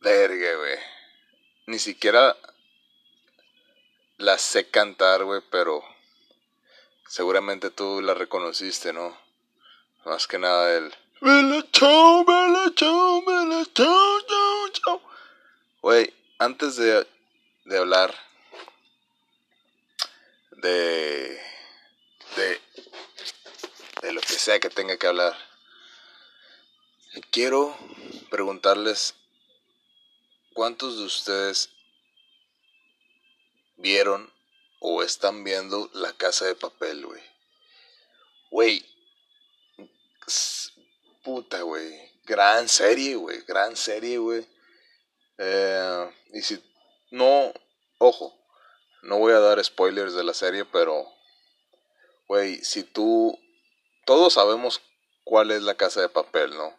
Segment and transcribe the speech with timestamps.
[0.00, 0.78] Verga, güey.
[1.66, 2.36] Ni siquiera
[4.18, 5.82] la sé cantar, güey, pero
[7.06, 9.16] seguramente tú la reconociste, ¿no?
[10.04, 10.94] Más que nada el...
[15.82, 17.06] Güey, antes de,
[17.64, 18.14] de hablar
[20.62, 21.40] de,
[22.36, 22.60] de,
[24.02, 25.36] de lo que sea que tenga que hablar,
[27.30, 27.76] quiero
[28.30, 29.14] preguntarles
[30.54, 31.70] cuántos de ustedes
[33.76, 34.32] vieron
[34.80, 37.22] o están viendo La Casa de Papel, güey.
[38.50, 38.86] Güey.
[41.28, 42.10] Puta, güey.
[42.24, 43.42] Gran serie, güey.
[43.46, 44.48] Gran serie, güey.
[45.36, 46.58] Eh, y si
[47.10, 47.52] no,
[47.98, 48.34] ojo,
[49.02, 51.06] no voy a dar spoilers de la serie, pero,
[52.28, 53.38] güey, si tú,
[54.06, 54.80] todos sabemos
[55.22, 56.74] cuál es la casa de papel, ¿no?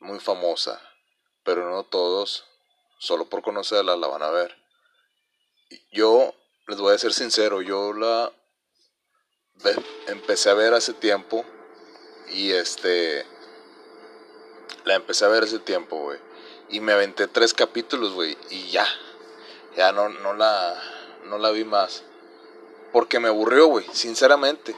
[0.00, 0.82] Muy famosa,
[1.44, 2.44] pero no todos,
[2.98, 4.56] solo por conocerla, la van a ver.
[5.92, 6.34] Yo,
[6.66, 8.32] les voy a ser sincero, yo la
[10.08, 11.44] empecé a ver hace tiempo
[12.30, 13.24] y este,
[14.90, 16.18] la empecé a ver hace tiempo, güey
[16.70, 18.86] y me aventé tres capítulos, güey, y ya.
[19.76, 20.80] Ya no, no, la,
[21.24, 22.04] no la vi más.
[22.92, 24.74] Porque me aburrió, güey, sinceramente.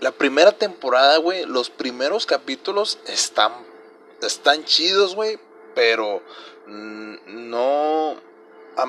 [0.00, 3.52] La primera temporada, güey, los primeros capítulos están,
[4.20, 5.38] están chidos, güey,
[5.74, 6.22] pero
[6.66, 8.16] no...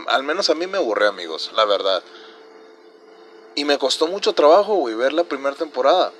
[0.08, 2.04] al menos a mí me aburrió, amigos, la verdad.
[3.56, 6.12] Y me costó mucho trabajo, güey, ver la primera temporada.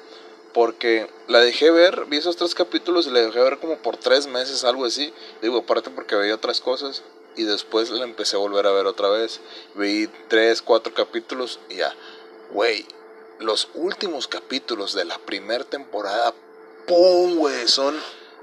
[0.58, 4.26] Porque la dejé ver, vi esos tres capítulos y la dejé ver como por tres
[4.26, 5.14] meses, algo así.
[5.40, 7.04] Digo, aparte porque veía otras cosas.
[7.36, 9.40] Y después la empecé a volver a ver otra vez.
[9.76, 11.94] Vi tres, cuatro capítulos y ya.
[12.50, 12.88] Güey,
[13.38, 16.34] los últimos capítulos de la primera temporada,
[16.88, 17.68] ¡pum, güey!
[17.68, 17.96] Son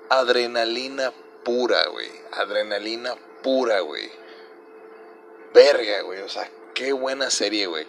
[0.09, 2.13] adrenalina pura, güey.
[2.31, 4.09] Adrenalina pura, güey.
[5.53, 6.21] Verga, güey.
[6.21, 7.89] O sea, qué buena serie, güey.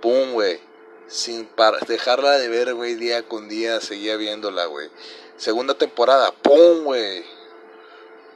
[0.00, 0.67] ¡Pum, güey!
[1.08, 1.48] Sin
[1.86, 4.90] dejarla de ver, güey, día con día, seguía viéndola, güey.
[5.36, 7.24] Segunda temporada, ¡pum, güey!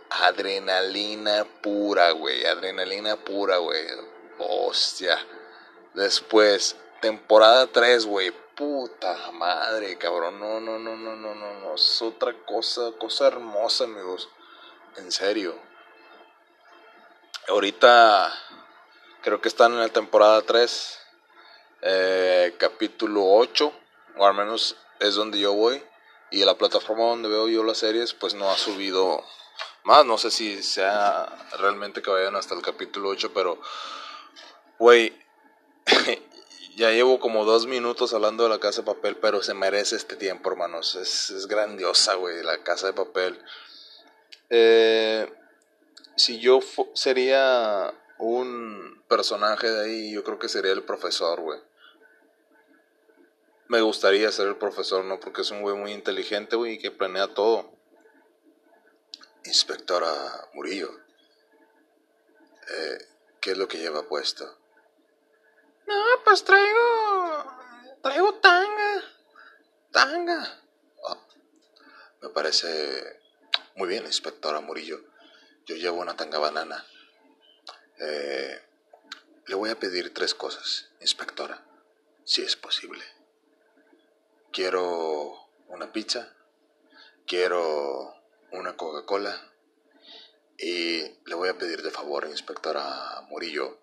[0.08, 3.84] Adrenalina pura, güey, adrenalina pura, güey.
[4.38, 5.18] Hostia.
[5.94, 8.32] Después, temporada 3, güey.
[8.54, 10.38] Puta madre, cabrón.
[10.38, 11.74] No, no, no, no, no, no, no.
[11.74, 14.28] Es otra cosa, cosa hermosa, amigos.
[14.96, 15.58] En serio.
[17.48, 18.32] Ahorita
[19.22, 21.01] creo que están en la temporada 3
[21.82, 23.72] eh, capítulo 8,
[24.16, 25.82] o al menos es donde yo voy.
[26.30, 29.22] Y la plataforma donde veo yo las series, pues no ha subido
[29.84, 30.06] más.
[30.06, 31.28] No sé si sea
[31.58, 33.60] realmente que vayan hasta el capítulo 8, pero,
[34.78, 35.12] güey,
[36.76, 40.16] ya llevo como dos minutos hablando de la casa de papel, pero se merece este
[40.16, 40.94] tiempo, hermanos.
[40.94, 43.38] Es, es grandiosa, güey, la casa de papel.
[44.48, 45.30] Eh,
[46.16, 46.60] si yo
[46.94, 51.60] sería un personaje de ahí, yo creo que sería el profesor, güey
[53.72, 55.18] me gustaría ser el profesor, ¿no?
[55.18, 57.72] Porque es un güey muy inteligente, güey, y que planea todo.
[59.46, 60.10] Inspectora
[60.52, 60.90] Murillo,
[62.68, 62.98] eh,
[63.40, 64.44] ¿qué es lo que lleva puesto?
[65.86, 67.46] No, pues traigo.
[68.02, 69.04] Traigo tanga.
[69.90, 70.62] Tanga.
[71.08, 71.26] Ah,
[72.20, 73.22] me parece
[73.76, 75.02] muy bien, inspectora Murillo.
[75.64, 76.84] Yo llevo una tanga banana.
[78.00, 78.60] Eh,
[79.46, 81.64] le voy a pedir tres cosas, inspectora,
[82.24, 83.21] si es posible
[84.52, 86.34] quiero una pizza,
[87.26, 88.14] quiero
[88.52, 89.52] una Coca-Cola
[90.58, 93.78] y le voy a pedir de favor, inspectora Murillo,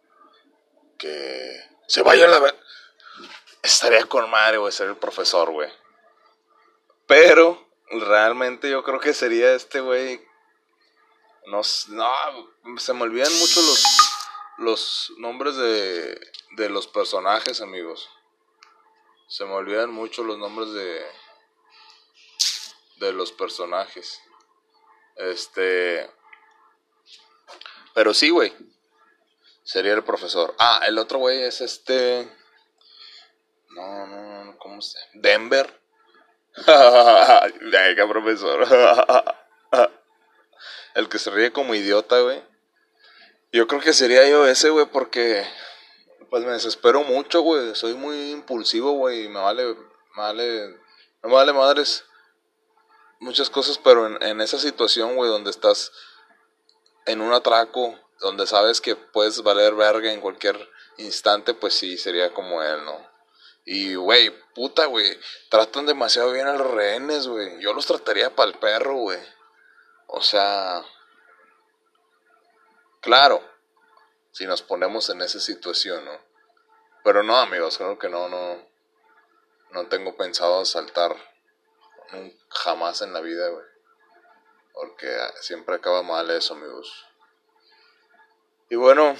[0.97, 2.55] que se vaya a la...
[3.61, 5.69] Estaría con madre, güey, ser el profesor, güey.
[7.07, 10.23] Pero realmente yo creo que sería este, güey.
[11.47, 13.83] No, no, se me olvidan mucho los,
[14.59, 16.19] los nombres de,
[16.55, 18.09] de los personajes, amigos.
[19.29, 21.05] Se me olvidan mucho los nombres de.
[22.97, 24.19] de los personajes.
[25.15, 26.09] Este.
[27.93, 28.51] Pero sí, güey.
[29.63, 30.55] Sería el profesor.
[30.57, 32.27] Ah, el otro güey es este.
[33.69, 35.79] No, no, no, ¿cómo se Denver.
[37.61, 38.67] Venga, profesor.
[40.95, 42.43] el que se ríe como idiota, güey.
[43.51, 45.45] Yo creo que sería yo ese, güey, porque
[46.29, 47.75] pues me desespero mucho, güey.
[47.75, 49.27] Soy muy impulsivo, güey.
[49.27, 50.79] Me vale, me vale,
[51.23, 52.05] me vale madres
[53.19, 55.91] muchas cosas, pero en, en esa situación, güey, donde estás
[57.05, 62.33] en un atraco, donde sabes que puedes valer verga en cualquier instante, pues sí, sería
[62.33, 63.09] como él, ¿no?
[63.65, 65.19] Y, güey, puta, güey,
[65.49, 67.61] tratan demasiado bien a los rehenes, güey.
[67.61, 69.19] Yo los trataría para el perro, güey.
[70.07, 70.83] O sea,
[73.01, 73.43] claro,
[74.31, 76.19] si nos ponemos en esa situación, ¿no?
[77.03, 78.61] Pero no, amigos, creo que no, no,
[79.71, 81.15] no tengo pensado saltar
[82.49, 83.65] jamás en la vida, güey.
[84.73, 85.07] Porque
[85.41, 87.05] siempre acaba mal eso, amigos.
[88.69, 89.15] Y bueno,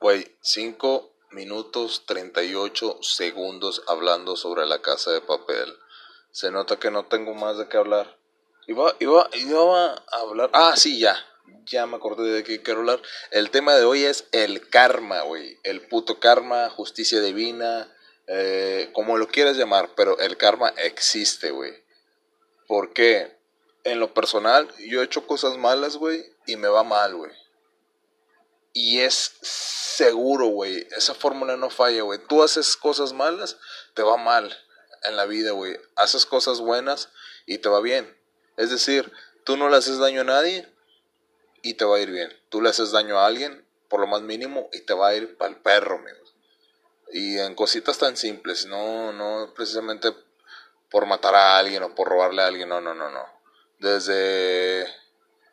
[0.00, 5.78] güey, 5 minutos 38 segundos hablando sobre la casa de papel.
[6.30, 8.18] Se nota que no tengo más de qué hablar.
[8.66, 10.50] Iba, iba, iba a hablar.
[10.52, 11.16] Ah, sí, ya.
[11.66, 13.02] Ya me acordé de qué quiero hablar.
[13.30, 15.58] El tema de hoy es el karma, güey.
[15.62, 17.94] El puto karma, justicia divina,
[18.26, 21.72] eh, como lo quieras llamar, pero el karma existe, güey.
[22.66, 23.36] ¿Por qué?
[23.84, 27.32] En lo personal, yo he hecho cosas malas, güey, y me va mal, güey.
[28.72, 30.86] Y es seguro, güey.
[30.96, 32.18] Esa fórmula no falla, güey.
[32.28, 33.56] Tú haces cosas malas,
[33.94, 34.54] te va mal
[35.04, 35.78] en la vida, güey.
[35.96, 37.08] Haces cosas buenas
[37.46, 38.16] y te va bien.
[38.56, 39.10] Es decir,
[39.44, 40.68] tú no le haces daño a nadie
[41.68, 42.34] y te va a ir bien.
[42.48, 45.36] Tú le haces daño a alguien, por lo más mínimo, y te va a ir
[45.36, 46.34] para el perro, amigos.
[47.12, 50.14] Y en cositas tan simples, no, no precisamente
[50.90, 53.22] por matar a alguien o por robarle a alguien, no, no, no, no.
[53.78, 54.86] Desde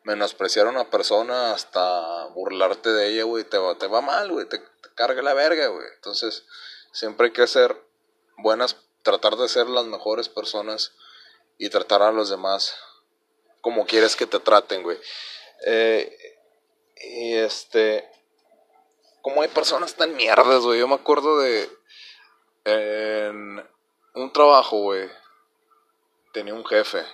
[0.04, 4.48] menospreciar a una persona hasta burlarte de ella, güey, te va, te va mal, güey,
[4.48, 5.86] te, te, carga la verga, güey.
[5.96, 6.46] Entonces,
[6.92, 7.76] siempre hay que ser
[8.38, 10.92] buenas, tratar de ser las mejores personas
[11.58, 12.74] y tratar a los demás
[13.60, 14.98] como quieres que te traten, güey.
[15.64, 16.16] Eh,
[16.96, 18.08] y este,
[19.22, 20.80] como hay personas tan mierdas, güey.
[20.80, 21.70] Yo me acuerdo de.
[22.64, 23.64] En
[24.14, 25.08] un trabajo, güey.
[26.32, 27.04] Tenía un jefe.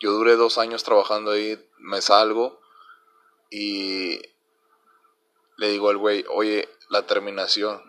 [0.00, 1.58] Yo duré dos años trabajando ahí.
[1.78, 2.60] Me salgo.
[3.50, 4.20] Y.
[5.56, 7.82] Le digo al güey, oye, la terminación.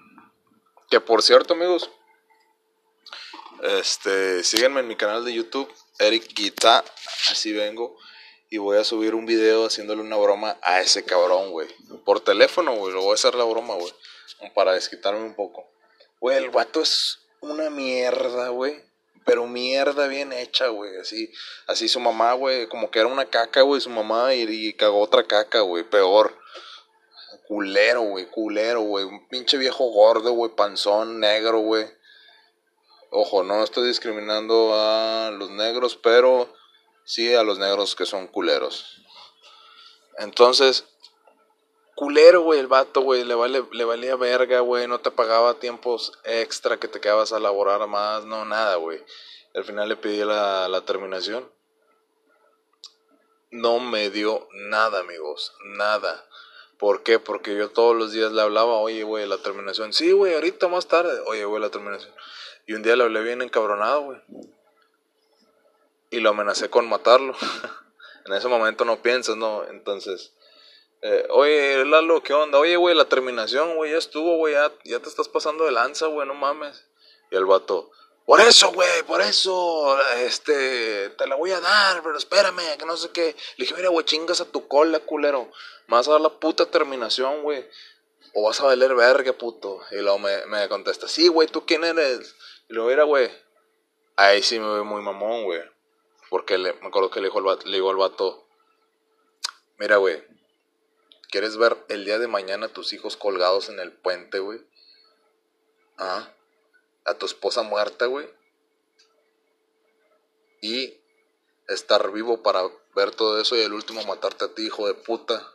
[0.89, 1.89] Que por cierto, amigos.
[3.63, 6.83] Este, síganme en mi canal de YouTube, Eric Guita,
[7.31, 7.97] así vengo
[8.55, 11.67] y voy a subir un video haciéndole una broma a ese cabrón, güey.
[12.05, 13.91] Por teléfono, güey, lo voy a hacer la broma, güey.
[14.53, 15.69] Para desquitarme un poco.
[16.21, 18.81] Güey, el vato es una mierda, güey.
[19.25, 20.95] Pero mierda bien hecha, güey.
[20.95, 21.33] Así,
[21.67, 25.01] así su mamá, güey, como que era una caca, güey, su mamá y, y cagó
[25.01, 25.83] otra caca, güey.
[25.83, 26.33] Peor.
[27.49, 29.03] Culero, güey, culero, güey.
[29.03, 31.87] Un pinche viejo gordo, güey, panzón, negro, güey.
[33.09, 36.47] Ojo, no estoy discriminando a los negros, pero
[37.05, 39.01] sí a los negros que son culeros.
[40.17, 40.85] Entonces,
[41.95, 46.13] culero, güey, el vato, güey, le, vale, le valía verga, güey, no te pagaba tiempos
[46.23, 49.03] extra que te quedabas a laborar más, no, nada, güey.
[49.53, 51.49] Al final le pedí la, la terminación.
[53.51, 56.25] No me dio nada, amigos, nada.
[56.77, 57.19] ¿Por qué?
[57.19, 59.93] Porque yo todos los días le hablaba, oye, güey, la terminación.
[59.93, 61.21] Sí, güey, ahorita más tarde.
[61.27, 62.13] Oye, güey, la terminación.
[62.67, 64.17] Y un día le hablé bien encabronado, güey
[66.15, 67.35] y lo amenacé con matarlo.
[68.25, 69.65] en ese momento no piensas, ¿no?
[69.65, 70.33] Entonces,
[71.01, 72.57] eh, oye, Lalo, ¿qué onda?
[72.57, 76.07] Oye, güey, la terminación, güey, ya estuvo, güey, ya, ya te estás pasando de lanza,
[76.07, 76.85] güey, no mames.
[77.31, 77.91] Y el vato,
[78.25, 82.95] por eso, güey, por eso, este, te la voy a dar, pero espérame, que no
[82.95, 83.35] sé qué.
[83.57, 85.51] Le dije, mira, güey, chingas a tu cola, culero.
[85.87, 87.69] Me vas a dar la puta terminación, güey.
[88.33, 89.81] O vas a valer verga, puto.
[89.91, 92.35] Y luego me, me contesta, sí, güey, ¿tú quién eres?
[92.69, 93.29] Y luego, mira, güey,
[94.15, 95.74] ahí sí me ve muy mamón, güey.
[96.29, 98.47] Porque le, me acuerdo que le dijo, al le digo al vato,
[99.77, 100.23] mira, güey,
[101.29, 104.61] ¿quieres ver el día de mañana a tus hijos colgados en el puente, güey?
[105.97, 106.31] ¿Ah?
[107.05, 108.27] A tu esposa muerta, güey.
[110.61, 110.99] Y
[111.67, 112.63] estar vivo para
[112.95, 115.51] ver todo eso y el último matarte a ti, hijo de puta.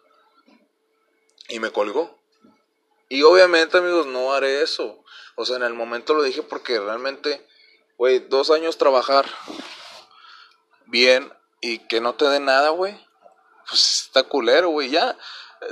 [1.49, 2.21] Y me colgó.
[3.09, 5.03] Y obviamente, amigos, no haré eso.
[5.35, 7.45] O sea, en el momento lo dije porque realmente,
[7.99, 9.27] güey, dos años trabajar
[10.91, 12.99] bien y que no te dé nada, güey,
[13.69, 14.91] pues está culero, güey.
[14.91, 15.17] Ya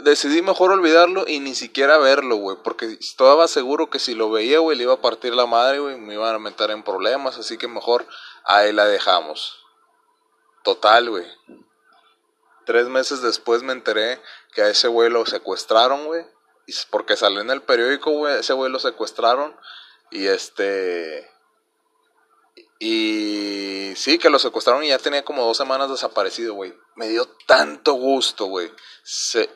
[0.03, 4.59] decidí mejor olvidarlo y ni siquiera verlo, güey, porque estaba seguro que si lo veía,
[4.59, 7.59] güey, le iba a partir la madre, güey, me iban a meter en problemas, así
[7.59, 8.07] que mejor
[8.45, 9.65] ahí la dejamos.
[10.63, 11.27] Total, güey.
[12.67, 14.21] Tres meses después me enteré
[14.53, 16.27] que a ese güey lo secuestraron, güey.
[16.91, 19.57] Porque salió en el periódico, güey, ese güey lo secuestraron.
[20.11, 21.31] Y este
[22.79, 26.73] y sí, que lo secuestraron y ya tenía como dos semanas desaparecido, güey.
[26.95, 28.71] Me dio tanto gusto, güey.
[29.03, 29.49] Sé,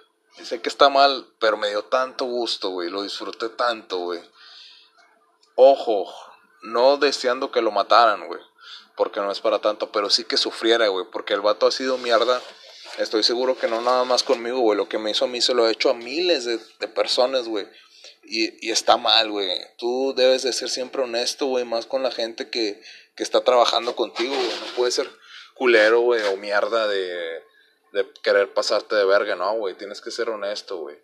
[0.60, 2.90] que está mal, pero me dio tanto gusto, güey.
[2.90, 4.20] Lo disfruté tanto, güey.
[5.54, 6.12] Ojo,
[6.62, 8.40] no deseando que lo mataran, güey.
[8.96, 11.96] porque no es para tanto, pero sí que sufriera, güey, porque el vato ha sido
[11.98, 12.42] mierda.
[12.98, 14.76] Estoy seguro que no nada más conmigo, güey.
[14.76, 17.48] Lo que me hizo a mí se lo ha hecho a miles de, de personas,
[17.48, 17.66] güey.
[18.24, 19.48] Y, y, está mal, güey.
[19.78, 22.80] Tú debes de ser siempre honesto, güey, más con la gente que,
[23.16, 24.48] que está trabajando contigo, güey.
[24.48, 25.10] No puede ser
[25.54, 27.42] culero, güey, o mierda de,
[28.22, 29.74] querer pasarte de verga, no, güey.
[29.74, 30.98] Tienes que ser honesto, güey.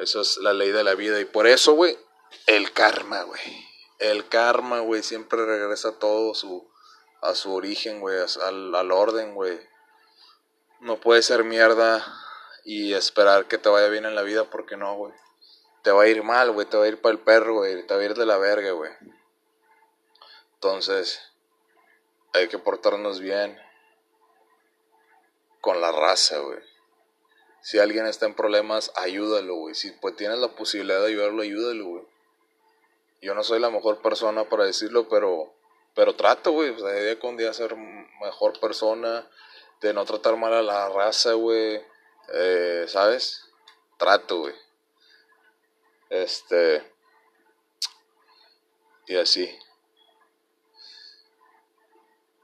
[0.00, 1.20] Eso es la ley de la vida.
[1.20, 1.98] Y por eso, güey,
[2.46, 3.40] el karma, güey.
[3.98, 6.70] El karma, güey, siempre regresa todo su,
[7.22, 9.58] a su origen, güey, al, al orden, güey.
[10.80, 12.04] No puede ser mierda
[12.64, 15.14] y esperar que te vaya bien en la vida porque no, güey.
[15.86, 17.94] Te va a ir mal, güey, te va a ir para el perro, güey, te
[17.94, 18.90] va a ir de la verga, güey.
[20.54, 21.22] Entonces,
[22.32, 23.56] hay que portarnos bien
[25.60, 26.58] con la raza, güey.
[27.60, 29.76] Si alguien está en problemas, ayúdalo, güey.
[29.76, 32.04] Si pues tienes la posibilidad de ayudarlo, ayúdalo, güey.
[33.22, 35.54] Yo no soy la mejor persona para decirlo, pero
[35.94, 39.30] pero trato, güey, o sea, de día con día ser mejor persona,
[39.80, 41.80] de no tratar mal a la raza, güey,
[42.32, 43.44] eh, ¿sabes?
[43.98, 44.65] Trato, güey.
[46.10, 46.92] Este.
[49.06, 49.50] Y así.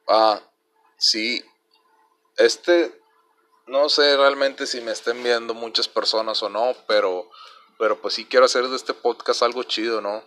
[0.06, 0.40] Ah,
[0.96, 1.44] sí.
[2.36, 3.00] Este.
[3.66, 7.30] No sé realmente si me estén viendo muchas personas o no, pero.
[7.78, 10.22] Pero pues sí quiero hacer de este podcast algo chido, ¿no?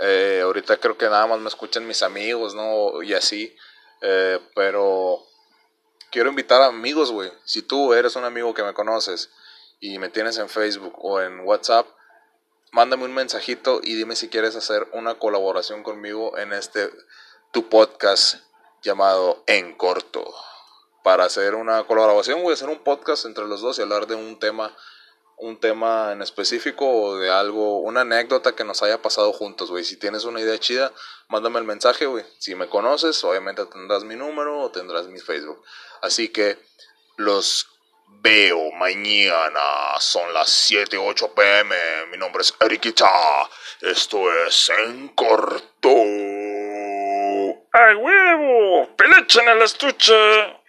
[0.00, 3.02] Eh, ahorita creo que nada más me escuchan mis amigos, ¿no?
[3.02, 3.54] Y así.
[4.00, 5.24] Eh, pero
[6.10, 7.32] quiero invitar a amigos, güey.
[7.44, 9.30] Si tú eres un amigo que me conoces
[9.80, 11.86] y me tienes en Facebook o en WhatsApp,
[12.72, 16.90] mándame un mensajito y dime si quieres hacer una colaboración conmigo en este
[17.52, 18.36] tu podcast
[18.82, 20.24] llamado En Corto.
[21.04, 24.14] Para hacer una colaboración, voy a hacer un podcast entre los dos y hablar de
[24.14, 24.74] un tema
[25.36, 29.82] un tema en específico o de algo, una anécdota que nos haya pasado juntos, güey.
[29.82, 30.92] Si tienes una idea chida,
[31.28, 32.24] mándame el mensaje, güey.
[32.38, 35.60] Si me conoces, obviamente tendrás mi número o tendrás mi Facebook.
[36.00, 36.58] Así que
[37.16, 37.71] los
[38.20, 39.98] veo mañana.
[39.98, 41.76] Son las 7, 8 pm.
[42.10, 43.08] Mi nombre es Eriquita.
[43.80, 45.88] Esto es En Corto.
[47.74, 48.96] ¡Ay, huevo!
[48.96, 50.61] ¡Pelecha en el estuche!